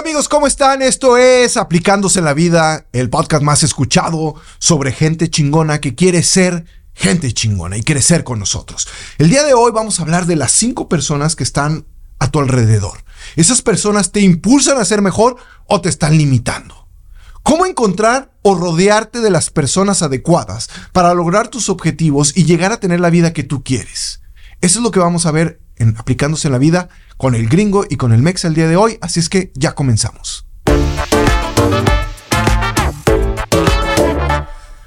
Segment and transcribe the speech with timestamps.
[0.00, 0.80] Amigos, ¿cómo están?
[0.80, 6.22] Esto es Aplicándose en la Vida, el podcast más escuchado sobre gente chingona que quiere
[6.22, 8.88] ser gente chingona y ser con nosotros.
[9.18, 11.84] El día de hoy vamos a hablar de las cinco personas que están
[12.18, 13.04] a tu alrededor.
[13.36, 15.36] ¿Esas personas te impulsan a ser mejor
[15.66, 16.88] o te están limitando?
[17.42, 22.80] ¿Cómo encontrar o rodearte de las personas adecuadas para lograr tus objetivos y llegar a
[22.80, 24.22] tener la vida que tú quieres?
[24.62, 26.88] Eso es lo que vamos a ver en Aplicándose en la Vida
[27.20, 29.72] con el gringo y con el mex el día de hoy, así es que ya
[29.72, 30.46] comenzamos.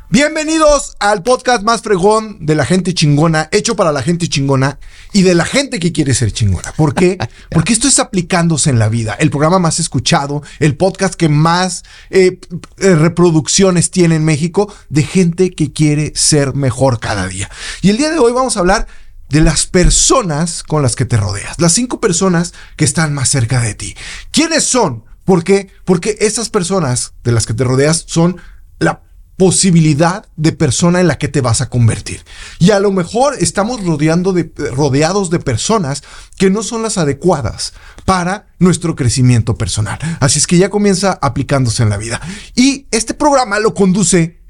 [0.09, 4.79] Bienvenidos al podcast más fregón de la gente chingona, hecho para la gente chingona
[5.11, 6.71] y de la gente que quiere ser chingona.
[6.75, 7.19] ¿Por qué?
[7.51, 11.83] Porque esto es aplicándose en la vida, el programa más escuchado, el podcast que más
[12.09, 12.39] eh,
[12.77, 17.49] eh, reproducciones tiene en México de gente que quiere ser mejor cada día.
[17.83, 18.88] Y el día de hoy vamos a hablar
[19.33, 23.61] de las personas con las que te rodeas, las cinco personas que están más cerca
[23.61, 23.95] de ti.
[24.29, 25.05] ¿Quiénes son?
[25.25, 25.69] ¿Por qué?
[25.85, 28.38] Porque esas personas de las que te rodeas son
[28.77, 29.02] la
[29.35, 32.23] posibilidad de persona en la que te vas a convertir.
[32.59, 36.03] Y a lo mejor estamos rodeando de, rodeados de personas
[36.38, 37.73] que no son las adecuadas
[38.05, 39.97] para nuestro crecimiento personal.
[40.19, 42.21] Así es que ya comienza aplicándose en la vida.
[42.53, 44.42] Y este programa lo conduce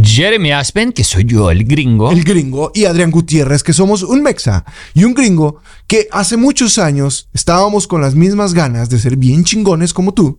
[0.00, 2.10] Jeremy Aspen, que soy yo, el gringo.
[2.10, 2.72] El gringo.
[2.74, 7.86] Y Adrián Gutiérrez, que somos un mexa y un gringo que hace muchos años estábamos
[7.86, 10.38] con las mismas ganas de ser bien chingones como tú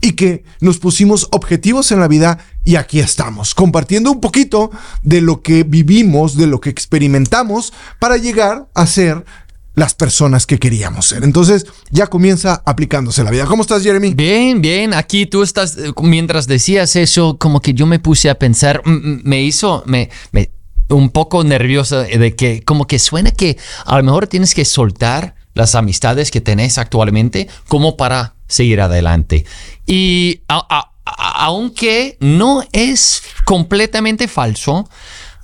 [0.00, 4.70] y que nos pusimos objetivos en la vida y aquí estamos, compartiendo un poquito
[5.02, 9.24] de lo que vivimos, de lo que experimentamos para llegar a ser
[9.80, 11.24] las personas que queríamos ser.
[11.24, 13.46] Entonces ya comienza aplicándose la vida.
[13.46, 14.12] ¿Cómo estás, Jeremy?
[14.12, 14.92] Bien, bien.
[14.92, 19.42] Aquí tú estás, eh, mientras decías eso, como que yo me puse a pensar, me
[19.42, 20.50] hizo, me, me
[20.90, 23.56] un poco nerviosa de que como que suena que
[23.86, 29.46] a lo mejor tienes que soltar las amistades que tenés actualmente como para seguir adelante.
[29.86, 30.42] Y
[31.06, 34.90] aunque no es completamente falso,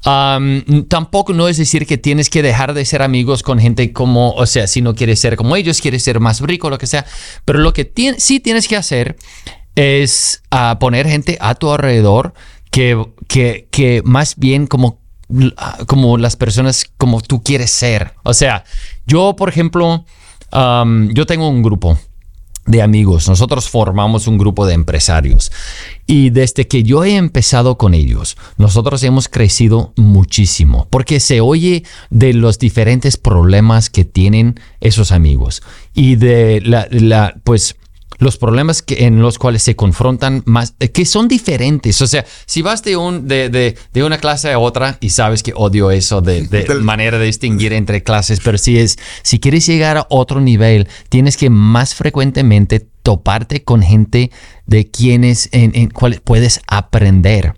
[0.06, 4.46] tampoco no es decir que tienes que dejar de ser amigos con gente como, o
[4.46, 7.04] sea, si no quieres ser como ellos, quieres ser más rico, lo que sea.
[7.44, 9.16] Pero lo que sí tienes que hacer
[9.74, 12.34] es ah, poner gente a tu alrededor
[12.70, 15.00] que, que, que más bien como,
[15.86, 18.14] como las personas como tú quieres ser.
[18.22, 18.64] O sea,
[19.06, 20.04] yo, por ejemplo,
[20.52, 21.98] yo tengo un grupo
[22.66, 23.28] de amigos.
[23.28, 25.52] Nosotros formamos un grupo de empresarios
[26.06, 31.84] y desde que yo he empezado con ellos, nosotros hemos crecido muchísimo porque se oye
[32.10, 35.62] de los diferentes problemas que tienen esos amigos
[35.94, 37.76] y de la, la pues
[38.18, 42.00] los problemas que, en los cuales se confrontan más, eh, que son diferentes.
[42.02, 45.42] O sea, si vas de, un, de, de, de una clase a otra y sabes
[45.42, 49.66] que odio eso de, de manera de distinguir entre clases, pero si, es, si quieres
[49.66, 54.30] llegar a otro nivel, tienes que más frecuentemente toparte con gente
[54.66, 57.54] de quienes en, en cuales puedes aprender.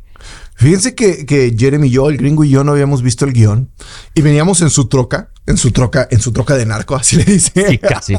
[0.56, 3.70] Fíjense que, que Jeremy y yo, el gringo y yo, no habíamos visto el guion
[4.14, 7.24] y veníamos en su troca en su troca, en su troca de narco, así le
[7.24, 7.52] dice.
[7.68, 8.14] Sí, casi.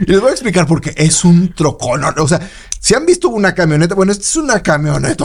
[0.00, 2.02] y les voy a explicar por qué es un trocón.
[2.18, 2.40] O sea,
[2.78, 5.24] si han visto una camioneta, bueno, esta es una camioneta,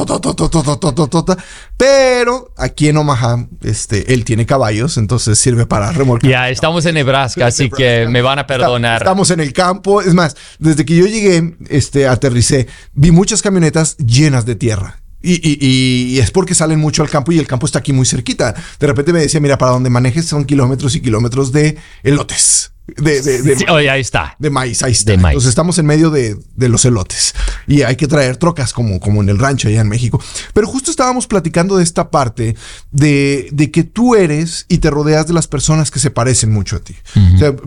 [1.78, 6.30] pero aquí en Omaha, este, él tiene caballos, entonces sirve para remolcar.
[6.30, 9.02] Ya, estamos en Nebraska, así que me van a perdonar.
[9.02, 10.02] Estamos en el campo.
[10.02, 15.01] Es más, desde que yo llegué, este, aterricé, vi muchas camionetas llenas de tierra.
[15.24, 18.56] Y, es porque salen mucho al campo y el campo está aquí muy cerquita.
[18.80, 22.72] De repente me decía, mira, para donde manejes son kilómetros y kilómetros de elotes.
[22.98, 24.36] De, de, ahí está.
[24.40, 25.14] De maíz, ahí está.
[25.14, 27.34] Entonces estamos en medio de, los elotes
[27.68, 30.22] y hay que traer trocas como, como en el rancho allá en México.
[30.54, 32.56] Pero justo estábamos platicando de esta parte
[32.92, 36.80] de, que tú eres y te rodeas de las personas que se parecen mucho a
[36.80, 36.96] ti.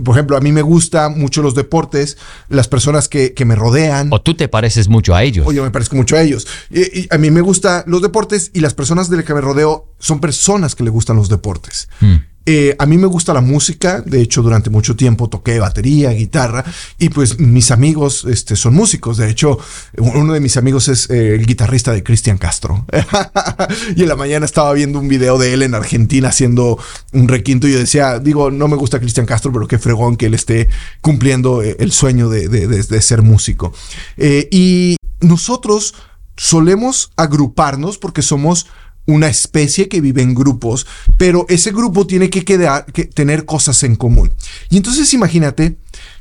[0.04, 2.16] por ejemplo, a mí me gustan mucho los deportes,
[2.48, 4.08] las personas que, me rodean.
[4.10, 5.46] O tú te pareces mucho a ellos.
[5.46, 6.46] O yo me parezco mucho a ellos.
[6.70, 9.92] Y, a mí me gustan los deportes y las personas de las que me rodeo
[9.98, 11.88] son personas que le gustan los deportes.
[12.00, 12.14] Mm.
[12.46, 16.62] Eh, a mí me gusta la música, de hecho durante mucho tiempo toqué batería, guitarra
[16.98, 19.58] y pues mis amigos este, son músicos, de hecho
[19.96, 22.84] uno de mis amigos es eh, el guitarrista de Cristian Castro
[23.96, 26.78] y en la mañana estaba viendo un video de él en Argentina haciendo
[27.12, 30.26] un requinto y yo decía, digo, no me gusta Cristian Castro, pero qué fregón que
[30.26, 30.68] él esté
[31.00, 33.72] cumpliendo eh, el sueño de, de ser músico.
[34.18, 35.94] y nosotros
[36.36, 38.66] solemos agruparnos porque somos
[39.06, 40.86] una especie que vive en grupos,
[41.18, 44.32] pero ese grupo tiene que, quedar, que tener cosas en común.
[44.70, 45.78] Y entonces imagínate,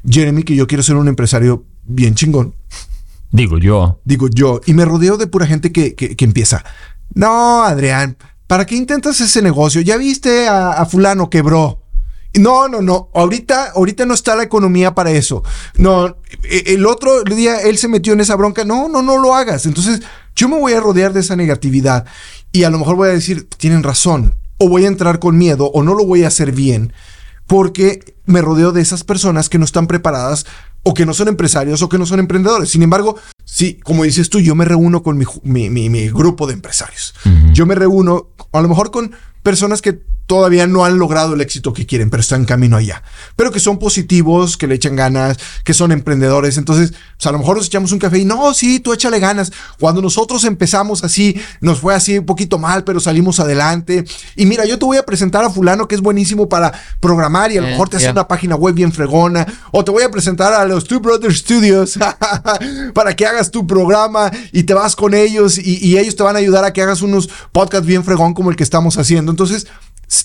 [0.08, 2.56] Jeremy, que yo quiero ser un empresario bien chingón.
[3.32, 4.00] Digo yo.
[4.06, 4.62] Digo yo.
[4.66, 6.64] Y me rodeo de pura gente que, que, empieza.
[7.14, 9.82] No, Adrián, ¿para qué intentas ese negocio?
[9.82, 11.82] Ya viste a, fulano quebró.
[12.36, 13.10] No, no, no.
[13.14, 15.44] Ahorita, ahorita no está la economía para eso.
[15.78, 18.66] No, e, el otro día él se metió en esa bronca.
[18.66, 19.66] No, no, no lo hagas.
[19.66, 20.02] Entonces,
[20.36, 22.06] yo me voy a rodear de esa negatividad
[22.54, 25.72] y a lo mejor voy a decir, tienen razón, o voy a entrar con miedo,
[25.74, 26.94] o no lo voy a hacer bien,
[27.48, 30.46] porque me rodeo de esas personas que no están preparadas
[30.84, 32.70] o que no son empresarios o que no son emprendedores.
[32.70, 37.14] Sin embargo, sí, como dices tú, yo me reúno con mi, mi, grupo de empresarios.
[37.54, 41.74] Yo me reúno a lo mejor con personas que todavía no han logrado el éxito
[41.74, 43.04] que quieren, pero están en camino allá.
[43.36, 46.58] Pero que son positivos, que le echan ganas, que son emprendedores.
[46.58, 49.52] Entonces, pues, a lo mejor nos echamos un café y no, sí, tú échale ganas.
[49.80, 54.06] Cuando nosotros empezamos así, nos fue así un poquito mal, pero salimos adelante.
[54.36, 57.58] Y mira, yo te voy a presentar a fulano que es buenísimo para programar y
[57.58, 59.46] a lo mejor te hace una página web bien fregona.
[59.72, 61.98] O te voy a presentar a los Two Brothers Studios
[62.94, 66.36] para que hagas tu programa y te vas con ellos y, y ellos te van
[66.36, 69.32] a ayudar a que hagas unos podcasts bien fregón como el que estamos haciendo.
[69.32, 69.68] Entonces,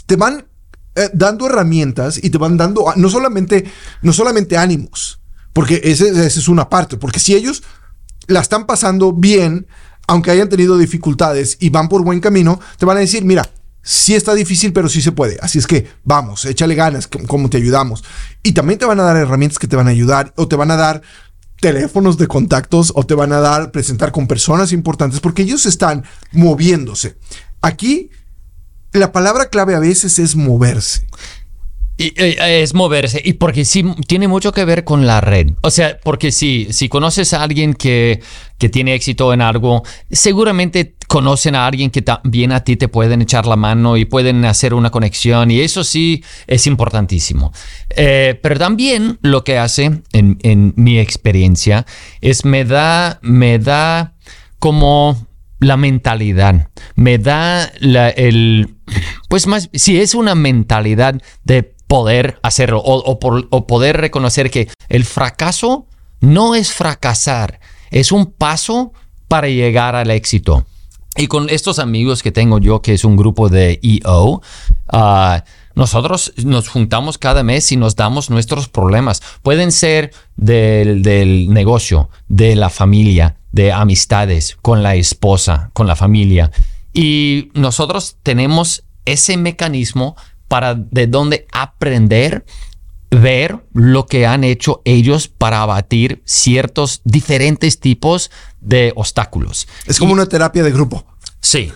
[0.06, 0.46] te van
[0.94, 3.64] eh, dando herramientas y te van dando no solamente,
[4.02, 5.20] no solamente ánimos,
[5.52, 7.62] porque esa es una parte, porque si ellos
[8.26, 9.66] la están pasando bien,
[10.06, 13.48] aunque hayan tenido dificultades y van por buen camino, te van a decir, mira,
[13.82, 15.38] sí está difícil, pero sí se puede.
[15.40, 18.04] Así es que vamos, échale ganas, como te ayudamos.
[18.42, 20.70] Y también te van a dar herramientas que te van a ayudar o te van
[20.70, 21.02] a dar
[21.60, 26.04] teléfonos de contactos o te van a dar presentar con personas importantes porque ellos están
[26.32, 27.19] moviéndose.
[27.60, 28.10] Aquí
[28.93, 31.06] la palabra clave a veces es moverse.
[32.00, 35.50] Y, eh, es moverse, y porque sí tiene mucho que ver con la red.
[35.62, 38.23] O sea, porque si, si conoces a alguien que,
[38.56, 43.20] que tiene éxito en algo, seguramente conocen a alguien que también a ti te pueden
[43.20, 47.52] echar la mano y pueden hacer una conexión, y eso sí es importantísimo.
[47.91, 51.84] Eh, pero también lo que hace, en, en mi experiencia,
[52.20, 54.14] es me da, me da
[54.61, 55.27] como
[55.60, 58.76] la mentalidad, me da el,
[59.28, 63.19] pues más, si es una mentalidad de poder hacerlo o,
[63.50, 65.87] o, poder reconocer que el fracaso
[66.20, 67.60] no es fracasar,
[67.90, 68.93] es un paso
[69.26, 70.66] para llegar al éxito.
[71.16, 74.40] Y con estos amigos que tengo yo, que es un grupo de EO,
[74.93, 75.43] ah,
[75.78, 79.22] nosotros nos juntamos cada mes y nos damos nuestros problemas.
[79.42, 85.94] Pueden ser del, del negocio, de la familia, de amistades, con la esposa, con la
[85.94, 86.50] familia.
[86.92, 90.16] Y nosotros tenemos ese mecanismo
[90.48, 92.44] para de dónde aprender,
[93.12, 99.69] ver lo que han hecho ellos para abatir ciertos diferentes tipos de obstáculos.
[99.86, 101.06] Es como una terapia de grupo.
[101.40, 101.72] Sí,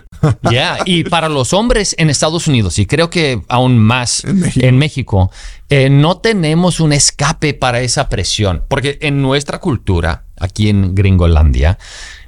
[0.50, 0.78] ya.
[0.84, 5.30] Y para los hombres en Estados Unidos, y creo que aún más en México,
[5.68, 11.78] eh, no tenemos un escape para esa presión, porque en nuestra cultura, aquí en Gringolandia,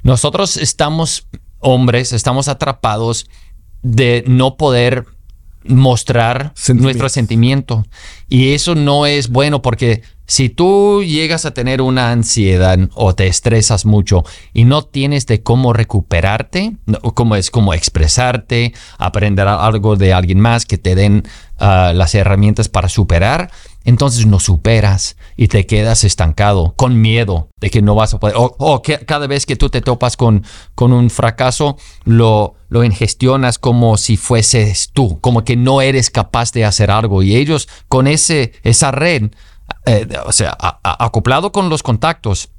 [0.03, 1.27] nosotros estamos,
[1.59, 3.29] hombres, estamos atrapados
[3.81, 5.05] de no poder
[5.67, 7.85] mostrar nuestro sentimiento.
[8.29, 13.27] Y eso no es bueno porque si tú llegas a tener una ansiedad o te
[13.27, 14.23] estresas mucho
[14.53, 16.77] y no tienes de cómo recuperarte,
[17.13, 21.23] cómo es cómo expresarte, aprender algo de alguien más que te den
[21.59, 23.51] ah, las herramientas para superar,
[23.85, 28.35] entonces no superas y te quedas estancado con miedo de que no vas a poder,
[28.37, 30.43] o, que cada vez que tú te topas con,
[30.73, 36.51] con un fracaso, lo, lo ingestionas como si fueses tú, como que no eres capaz
[36.51, 37.21] de hacer algo.
[37.21, 39.29] Y ellos con ese, esa red,
[39.85, 42.49] eh, o sea, acoplado con los contactos,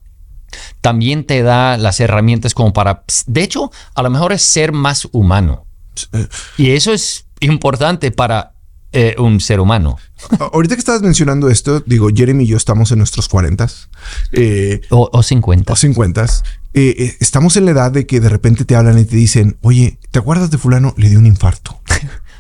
[0.80, 5.08] también te da las herramientas como para, de hecho, a lo mejor es ser más
[5.12, 5.66] humano.
[6.56, 8.52] Y eso es importante para
[8.92, 9.98] eh, un ser humano.
[10.38, 13.68] Ahorita que estabas mencionando esto, digo, Jeremy y yo estamos en nuestros 40
[14.32, 15.72] eh, o, o 50.
[15.72, 16.26] O 50.
[16.72, 19.98] Eh, estamos en la edad de que de repente te hablan y te dicen, oye,
[20.10, 20.94] ¿te acuerdas de fulano?
[20.96, 21.80] Le dio un infarto.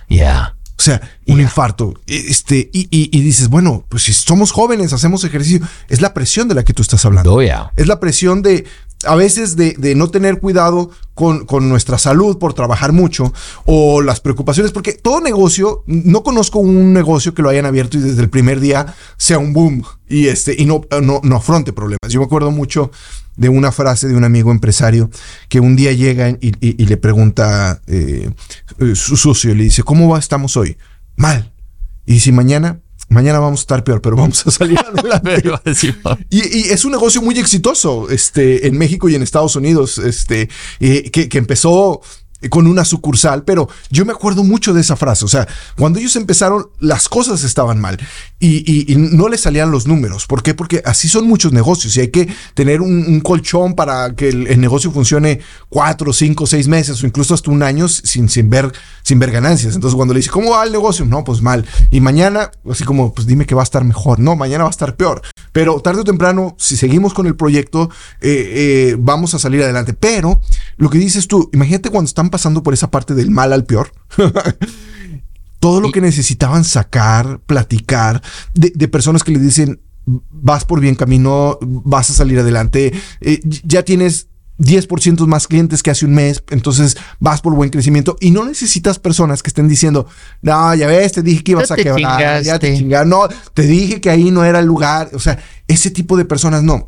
[0.08, 0.55] Ya.
[0.78, 1.94] O sea, un infarto.
[2.06, 5.66] Este, y, y, dices, bueno, pues si somos jóvenes, hacemos ejercicio.
[5.88, 7.34] Es la presión de la que tú estás hablando.
[7.34, 7.72] Oh, yeah.
[7.76, 8.66] Es la presión de,
[9.04, 13.32] a veces de, no tener cuidado con, nuestra salud por trabajar mucho
[13.64, 18.00] o las preocupaciones, porque todo negocio, no conozco un negocio que lo hayan abierto y
[18.00, 22.10] desde el primer día sea un boom y, este, y no, no, afronte problemas.
[22.10, 22.90] Yo me acuerdo mucho
[23.36, 25.10] de una frase de un amigo empresario
[25.48, 28.30] que un día llega y, le pregunta eh,
[28.94, 30.76] su socio, le dice, ¿cómo estamos hoy?
[31.16, 31.52] Mal.
[32.06, 35.94] Y si mañana, mañana vamos a estar peor, pero vamos a salir adelante.
[36.30, 40.48] y, es un negocio muy exitoso este, en México y en Estados Unidos, este,
[40.78, 42.00] que, empezó
[42.48, 45.24] con una sucursal, pero yo me acuerdo mucho de esa frase.
[45.24, 47.98] O sea, cuando ellos empezaron, las cosas estaban mal
[48.38, 50.26] y, no les salían los números.
[50.26, 50.54] ¿Por qué?
[50.54, 54.90] Porque así son muchos negocios y hay que tener un, colchón para que el, negocio
[54.90, 58.72] funcione cuatro, cinco, seis meses o incluso hasta un año sin, sin, ver,
[59.02, 59.74] sin ver ganancias.
[59.74, 61.04] Entonces, cuando le dice, ¿cómo va el negocio?
[61.04, 61.64] No, pues mal.
[61.90, 64.18] Y mañana, así como, pues dime que va a estar mejor.
[64.18, 65.22] No, mañana va a estar peor.
[65.52, 69.94] Pero tarde o temprano, si seguimos con el proyecto, eh, eh, vamos a salir adelante.
[69.94, 70.40] Pero
[70.76, 73.92] lo que dices tú, imagínate cuando están pasando por esa parte del mal al peor.
[75.58, 81.58] Todo lo que necesitaban sacar, platicar, de, personas que le dicen, vas por bien camino,
[81.62, 84.28] vas a salir adelante, eh, ya tienes
[84.58, 88.98] 10% más clientes que hace un mes, entonces vas por buen crecimiento y no necesitas
[88.98, 90.06] personas que estén diciendo,
[90.42, 94.10] no, ya ves, te dije que ibas a quebrar, ya te no, te dije que
[94.10, 95.38] ahí no era el lugar, o sea,
[95.68, 96.86] ese tipo de personas no.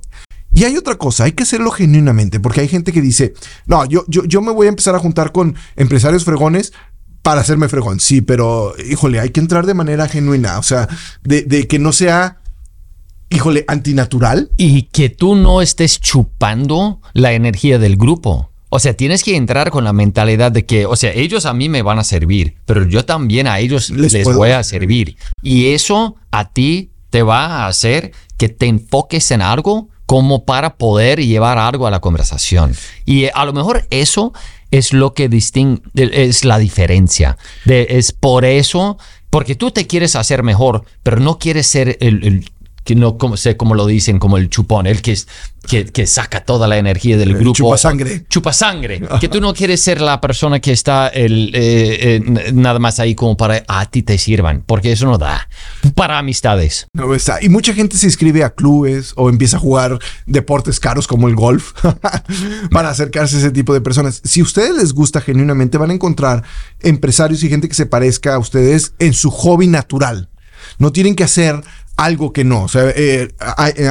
[0.54, 3.34] Y hay otra cosa, hay que hacerlo genuinamente, porque hay gente que dice,
[3.66, 6.72] no, yo, yo, yo me voy a empezar a juntar con empresarios fregones
[7.22, 8.00] para hacerme fregón.
[8.00, 10.88] Sí, pero híjole, hay que entrar de manera genuina, o sea,
[11.22, 12.38] de, de que no sea
[13.30, 14.50] híjole, antinatural.
[14.56, 18.50] Y que tú no estés chupando la energía del grupo.
[18.70, 21.68] O sea, tienes que entrar con la mentalidad de que, o sea, ellos a mí
[21.68, 25.16] me van a servir, pero yo también a ellos les, voy a servir.
[25.42, 30.76] Y eso a ti te va a hacer que te enfoques en algo como para
[30.76, 32.74] poder llevar algo a la conversación.
[33.04, 34.32] Y a lo mejor eso
[34.70, 37.36] es lo que distingue, es la diferencia.
[37.66, 38.96] es por eso,
[39.28, 42.50] porque tú te quieres hacer mejor, pero no quieres ser el
[42.88, 45.14] que no como, sé cómo lo dicen, como el chupón, el que,
[45.68, 47.54] que, que saca toda la energía del grupo.
[47.54, 48.25] Chupa sangre.
[48.30, 49.02] Chupa sangre.
[49.21, 53.14] que tú no quieres ser la persona que está el, eh, eh, nada más ahí
[53.14, 55.50] como para a ti te sirvan, porque eso no da
[55.95, 56.87] para amistades.
[56.95, 57.42] No está.
[57.42, 61.35] Y mucha gente se inscribe a clubes o empieza a jugar deportes caros como el
[61.35, 61.73] golf
[62.71, 64.23] para acercarse a ese tipo de personas.
[64.25, 66.42] Si a ustedes les gusta genuinamente, van a encontrar
[66.80, 70.30] empresarios y gente que se parezca a ustedes en su hobby natural.
[70.78, 71.62] No tienen que hacer
[71.98, 72.62] algo que no.
[72.62, 73.28] O sea, eh,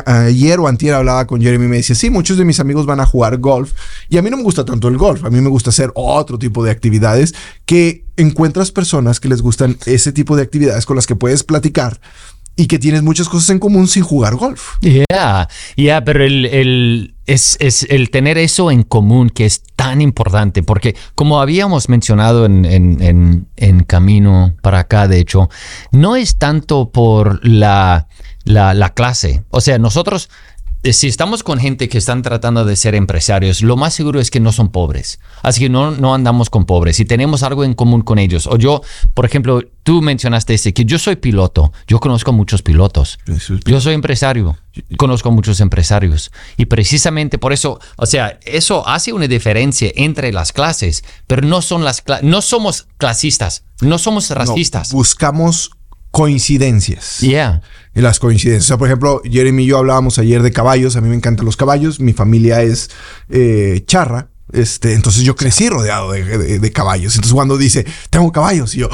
[0.05, 3.01] ayer o antier hablaba con Jeremy y me decía, sí, muchos de mis amigos van
[3.01, 3.73] a jugar golf
[4.09, 6.39] y a mí no me gusta tanto el golf, a mí me gusta hacer otro
[6.39, 7.35] tipo de actividades
[7.65, 11.99] que encuentras personas que les gustan ese tipo de actividades con las que puedes platicar
[12.57, 14.77] y que tienes muchas cosas en común sin jugar golf.
[14.81, 15.47] Ya,
[15.77, 20.95] ya, pero el, es, es, el tener eso en común que es tan importante, porque
[21.13, 25.49] como habíamos mencionado en, en, en, camino para acá, de hecho,
[25.91, 28.07] no es tanto por la,
[28.43, 29.43] la, la clase.
[29.51, 30.29] O sea, nosotros
[30.84, 34.39] si estamos con gente que están tratando de ser empresarios, lo más seguro es que
[34.39, 35.19] no son pobres.
[35.41, 38.48] Así que no, no andamos con pobres y tenemos algo en común con ellos.
[38.48, 38.81] O yo,
[39.13, 41.72] por ejemplo, tú mencionaste ese, que yo soy piloto.
[41.88, 43.19] Yo conozco muchos pilotos.
[43.65, 44.57] Yo soy empresario.
[44.98, 46.31] Conozco muchos empresarios.
[46.55, 51.62] Y precisamente por eso, o sea, eso hace una diferencia entre las clases, pero no,
[51.62, 54.91] son las no somos clasistas, no somos racistas.
[54.91, 55.72] buscamos
[56.17, 57.19] coincidencias.
[57.19, 57.62] Yeah.
[57.93, 58.65] Y las coincidencias.
[58.65, 60.95] O sea, por ejemplo, Jeremy y yo hablábamos ayer de caballos.
[60.95, 62.00] A mí me encantan los caballos.
[62.00, 62.89] Mi familia es
[63.29, 64.29] eh, charra.
[64.51, 67.13] Este, entonces yo crecí rodeado de, de, caballos.
[67.13, 68.89] Entonces cuando dice, tengo caballos, y yo,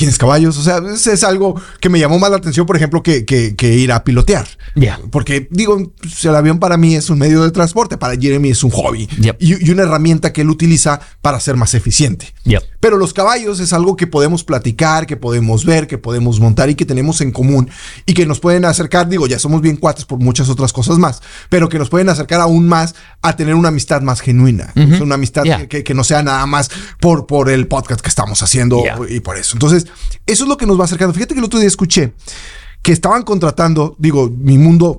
[0.00, 0.56] tienes caballos.
[0.56, 3.92] O sea, es, algo que me llamó más la atención, por ejemplo, que, que, ir
[3.92, 4.46] a pilotear.
[4.74, 4.98] Ya.
[5.10, 8.64] Porque digo, pues, el avión para mí es un medio de transporte, para Jeremy es
[8.64, 12.32] un hobby y, una herramienta que él utiliza para ser más eficiente.
[12.80, 16.74] Pero los caballos es algo que podemos platicar, que podemos ver, que podemos montar y
[16.74, 17.68] que tenemos en común
[18.06, 21.20] y que nos pueden acercar, digo, ya somos bien cuates por muchas otras cosas más,
[21.50, 24.72] pero que nos pueden acercar aún más a tener una amistad más genuina.
[24.74, 28.82] Una amistad que, que, no sea nada más por, por el podcast que estamos haciendo
[29.10, 29.56] y por eso.
[29.56, 29.89] Entonces,
[30.26, 31.14] eso es lo que nos va acercando.
[31.14, 32.12] Fíjate que el otro día escuché
[32.82, 34.98] que estaban contratando, digo, mi mundo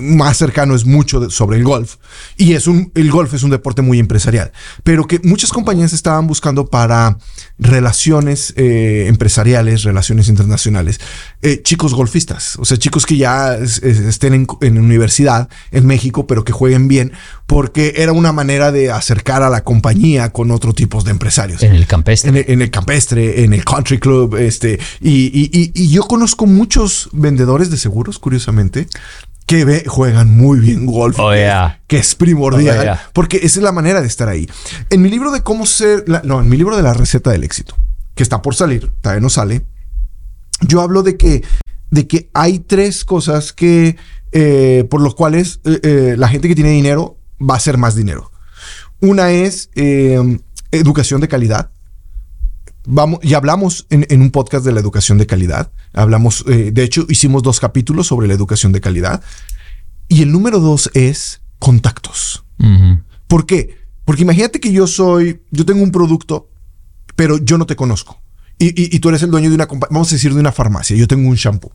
[0.00, 1.96] más cercano es mucho sobre el golf
[2.36, 4.50] y es un, el golf es un deporte muy empresarial,
[4.82, 7.18] pero que muchas compañías estaban buscando para
[7.58, 11.00] relaciones eh, empresariales, relaciones internacionales,
[11.42, 16.44] eh, chicos golfistas, o sea, chicos que ya estén en, en, universidad en México, pero
[16.44, 17.12] que jueguen bien,
[17.46, 21.62] porque era una manera de acercar a la compañía con otro tipo de empresarios.
[21.62, 22.44] En el campestre.
[22.46, 27.70] En el, campestre, en el country club, este, y, y, y yo conozco muchos vendedores
[27.70, 28.86] de seguros, curiosamente,
[29.50, 31.32] que juegan muy bien golf, oh,
[31.88, 34.48] que, es primordial, oh, porque esa es la manera de estar ahí.
[34.90, 37.76] En mi libro de cómo ser, no, en mi libro de la receta del éxito,
[38.14, 39.62] que está por salir, todavía no sale,
[40.60, 41.42] yo hablo de que,
[41.90, 43.96] de que hay tres cosas que,
[44.32, 47.94] eh, por los cuales eh, eh, la gente que tiene dinero va a hacer más
[47.94, 48.30] dinero.
[49.00, 51.70] Una es educación de calidad,
[52.86, 55.70] Vamos, y hablamos en, un podcast de la educación de calidad.
[55.92, 59.22] Hablamos, de hecho, hicimos dos capítulos sobre la educación de calidad.
[60.08, 62.44] Y el número dos es contactos.
[63.26, 63.76] ¿Por qué?
[64.04, 66.50] Porque imagínate que yo soy, yo tengo un producto
[67.20, 68.18] pero yo no te conozco.
[68.62, 70.94] Y, tú eres el dueño de una compa- vamos a decir, de una farmacia.
[70.94, 71.72] Yo tengo un shampoo.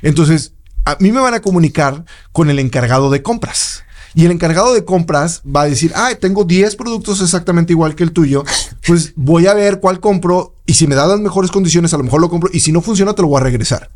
[0.00, 0.54] Entonces,
[0.86, 3.84] a mí me van a comunicar con el encargado de compras.
[4.14, 8.02] Y el encargado de compras va a decir, ah, tengo 10 productos exactamente igual que
[8.04, 8.44] el tuyo,
[8.86, 12.04] pues voy a ver cuál compro y si me da las mejores condiciones, a lo
[12.04, 13.90] mejor lo compro y si no funciona, te lo voy a regresar.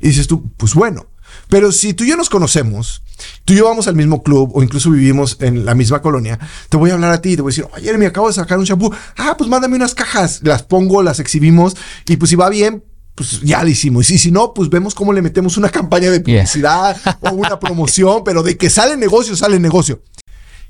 [0.00, 1.06] Y dices tú, pues bueno.
[1.48, 3.02] Pero si tú y yo nos conocemos,
[3.44, 6.76] tú y yo vamos al mismo club o incluso vivimos en la misma colonia, te
[6.76, 8.58] voy a hablar a ti y te voy a decir, oye, me acabo de sacar
[8.58, 8.92] un shampoo.
[9.16, 10.40] Ah, pues mándame unas cajas.
[10.42, 14.10] Las pongo, las exhibimos y pues si va bien, pues ya lo hicimos.
[14.10, 16.42] Y si no, pues vemos cómo le metemos una campaña de Yeah.
[16.42, 20.02] publicidad o una promoción, pero de que sale negocio, sale negocio.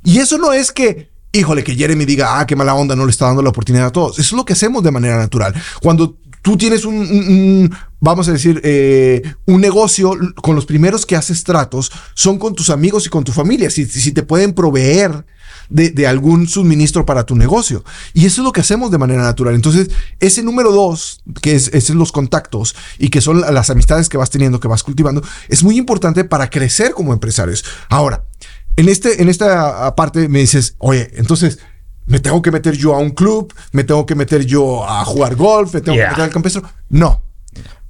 [0.05, 3.11] Y eso no es que, híjole, que Jeremy diga, ah, qué mala onda, no le
[3.11, 4.13] está dando la oportunidad a todos.
[4.19, 5.53] Eso es lo que hacemos de manera natural.
[5.83, 11.17] Cuando tú tienes un, un- vamos a decir, eh, un negocio, con los primeros que
[11.17, 13.71] haces tratos son con tus amigos y con tu familia.
[13.71, 15.25] Si, si te pueden proveer
[15.69, 17.85] de, de algún suministro para tu negocio.
[18.15, 19.55] Y eso es lo que hacemos de manera natural.
[19.55, 19.91] Entonces,
[20.21, 24.31] ese número dos, que es, es los contactos y que son las amistades que vas
[24.31, 27.65] teniendo, que vas cultivando, es muy importante para crecer como empresarios.
[27.91, 28.25] Ahora,
[28.77, 31.59] en, este, en esta parte me dices, oye, entonces
[32.09, 35.37] me tengo que meter yo a un club, me tengo que meter yo a jugar
[35.37, 36.07] golf, me tengo Yeah.
[36.07, 36.63] que meter al campestre.
[36.89, 37.23] No,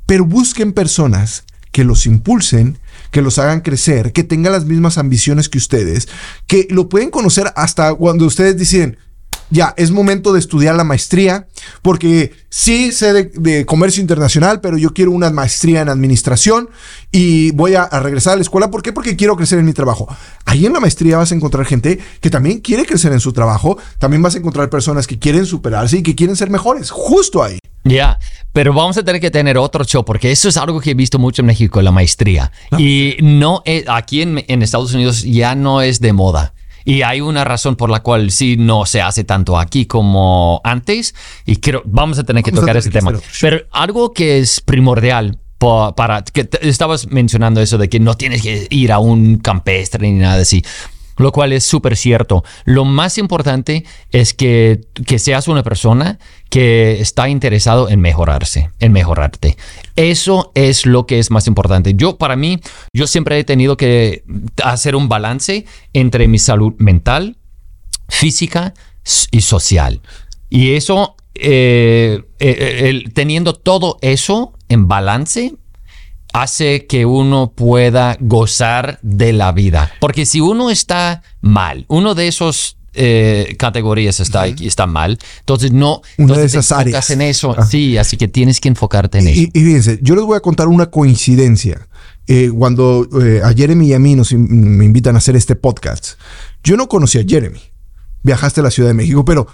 [0.07, 2.79] pero busquen personas que los impulsen,
[3.11, 6.09] que los hagan crecer, que tengan las mismas ambiciones que ustedes,
[6.47, 8.99] que lo pueden conocer hasta cuando ustedes deciden,
[9.51, 11.47] ya, es momento de estudiar la maestría,
[11.83, 16.69] porque sí sé de, de comercio internacional, pero yo quiero una maestría en administración
[17.13, 18.71] y voy a, a regresar a la escuela.
[18.71, 18.93] ¿Por qué?
[18.93, 20.07] Porque quiero crecer en mi trabajo.
[20.45, 23.79] Ahí en la maestría vas a encontrar gente que también quiere crecer en su trabajo,
[23.99, 27.59] también vas a encontrar personas que quieren superarse y que quieren ser mejores, justo ahí.
[27.85, 28.19] Ya,
[28.53, 31.19] pero vamos a tener que tener otro show porque eso es algo que he visto
[31.19, 32.53] mucho en México, la maestría.
[32.77, 36.53] Y no es- aquí en, en Estados Unidos ya no es de moda.
[36.91, 41.15] Y hay una razón por la cual sí no se hace tanto aquí como antes.
[41.45, 43.11] Y creo, vamos a tener que Vamos a tocar tener ese que tema.
[43.43, 48.41] Pero algo que es primordial pa- para que estabas mencionando eso de que no tienes
[48.41, 50.65] que ir a un campestre ni nada así.
[51.19, 52.43] Lo cual es súper cierto.
[52.65, 58.93] Lo más importante es que, que seas una persona que está interesado en mejorarse, en
[58.93, 59.57] mejorarte.
[59.97, 61.93] Eso es lo que es más importante.
[61.95, 62.61] Yo, para mí,
[62.93, 64.25] yo siempre he tenido que
[64.65, 67.37] hacer un balance entre mi salud mental,
[68.09, 68.75] física
[69.31, 70.01] y social.
[70.49, 75.55] Y eso, eh, eh, el- teniendo todo eso en balance,
[76.33, 79.91] hace que uno pueda gozar de la vida.
[80.01, 86.03] Porque si uno está mal, uno de esos eh, categorías está, está mal, entonces no
[86.17, 87.11] Una de entonces esas áreas.
[87.11, 87.55] en eso.
[87.57, 87.65] Ah.
[87.65, 89.41] Sí, así que tienes que enfocarte en eso.
[89.41, 91.87] Y, y fíjense, yo les voy a contar una coincidencia.
[92.31, 95.57] Eh, cuando eh, a Jeremy y a mí nos in- me invitan a hacer este
[95.57, 96.19] podcast,
[96.63, 97.61] yo no conocí a Jeremy.
[98.23, 99.47] Viajaste a la Ciudad de México, pero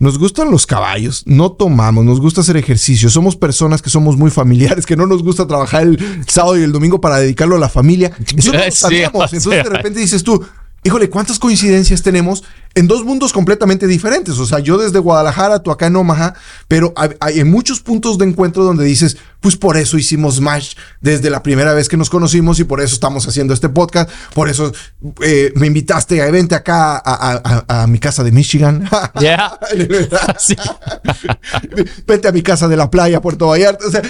[0.00, 4.30] nos gustan los caballos, no tomamos, nos gusta hacer ejercicio, somos personas que somos muy
[4.30, 7.68] familiares, que no nos gusta trabajar el sábado y el domingo para dedicarlo a la
[7.68, 8.10] familia.
[8.34, 9.32] Eso no lo sabíamos.
[9.32, 10.42] Entonces de repente dices tú,
[10.82, 12.42] híjole, ¿cuántas coincidencias tenemos
[12.74, 14.38] en dos mundos completamente diferentes?
[14.38, 16.32] O sea, yo desde Guadalajara, tú acá en Omaha,
[16.66, 21.30] pero hay, hay muchos puntos de encuentro donde dices, pues por eso hicimos match desde
[21.30, 24.72] la primera vez que nos conocimos y por eso estamos haciendo este podcast, por eso
[25.22, 28.88] eh, me invitaste a vente acá a, a- a- a mi casa de Michigan.
[29.20, 29.58] Ya.
[30.38, 30.54] Sí.
[32.06, 33.86] Vete a mi casa de la playa, Puerto Vallarta.
[33.86, 34.02] O sea,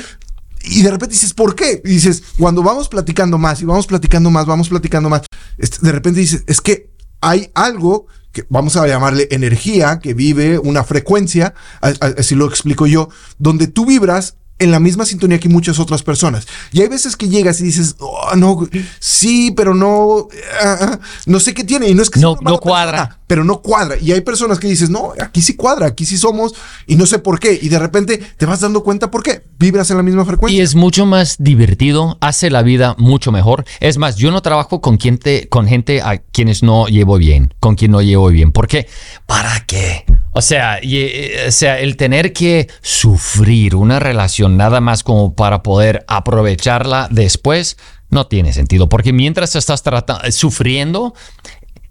[0.63, 1.81] y de repente dices, ¿por qué?
[1.85, 5.23] Y dices, cuando vamos platicando más y vamos platicando más, vamos platicando más,
[5.59, 6.91] este, de repente dices, es que
[7.21, 13.09] hay algo que vamos a llamarle energía, que vive una frecuencia, así lo explico yo,
[13.39, 16.47] donde tú vibras en la misma sintonía que muchas otras personas.
[16.73, 18.69] Y hay veces que llegas y dices, oh, no,
[19.01, 20.29] sí, pero no,
[20.63, 21.89] ah, ah, no sé qué tiene.
[21.89, 22.99] Y no es que sea No- no cuadra.
[22.99, 23.97] persona, pero no cuadra.
[24.01, 26.55] Y hay personas que dices, no, aquí sí cuadra, aquí sí somos
[26.87, 27.59] y no sé por qué.
[27.61, 29.43] Y de repente te vas dando cuenta por qué.
[29.59, 30.57] Vibras en la misma frecuencia.
[30.59, 33.65] Y es mucho más divertido, hace la vida mucho mejor.
[33.81, 37.55] Es más, yo no trabajo con, quien te- con gente a quienes no llevo bien,
[37.61, 38.53] con quien no llevo bien.
[38.53, 38.89] ¿Por qué?
[39.27, 40.05] ¿Para qué?
[40.33, 45.35] O sea, y, eh, o sea, el tener que sufrir una relación nada más como
[45.35, 47.77] para poder aprovecharla después
[48.11, 48.89] no tiene sentido.
[48.89, 51.15] Porque mientras estás trata- sufriendo,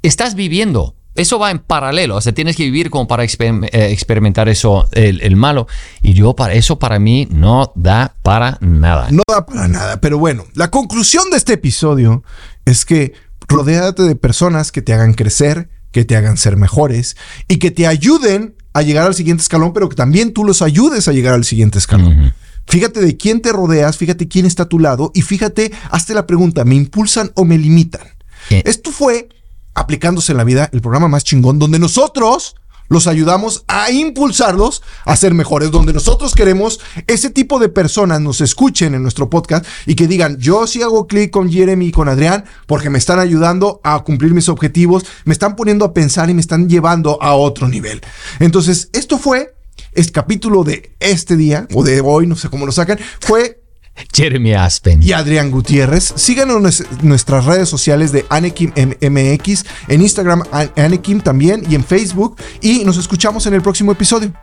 [0.01, 0.95] estás viviendo.
[1.15, 4.87] Eso va en paralelo, o sea, tienes que vivir como para exper- eh, experimentar eso,
[4.93, 5.67] el, el malo.
[6.01, 9.09] Y yo para eso para mí no da para nada.
[9.11, 9.99] No da para nada.
[9.99, 12.23] Pero bueno, la conclusión de este episodio
[12.63, 13.11] es que
[13.49, 17.87] rodéate de personas que te hagan crecer, que te hagan ser mejores y que te
[17.87, 21.45] ayuden a llegar al siguiente escalón, pero que también tú los ayudes a llegar al
[21.45, 22.33] siguiente escalón.
[22.67, 26.27] Fíjate de quién te rodeas, fíjate quién está a tu lado y fíjate, hazte la
[26.27, 28.07] pregunta, ¿me impulsan o me limitan?
[28.47, 28.61] ¿Qué?
[28.65, 29.29] Esto fue
[29.73, 32.55] aplicándose en la vida el programa más chingón donde nosotros
[32.89, 38.41] los ayudamos a impulsarlos a ser mejores, donde nosotros queremos ese tipo de personas nos
[38.41, 42.09] escuchen en nuestro podcast y que digan, yo sí hago clic con Jeremy y con
[42.09, 46.33] Adrián porque me están ayudando a cumplir mis objetivos, me están poniendo a pensar y
[46.33, 48.01] me están llevando a otro nivel.
[48.39, 49.55] Entonces, esto fue,
[49.93, 53.58] este capítulo de este día, o de hoy, no sé cómo lo sacan, fue
[54.13, 55.01] Jeremy Aspen.
[55.03, 56.13] y Adrián Gutiérrez.
[56.15, 60.43] Síganos nuestras redes sociales de Anekim MX, en Instagram
[60.75, 62.37] Anekim también y en Facebook.
[62.61, 64.33] Y nos escuchamos en el próximo episodio.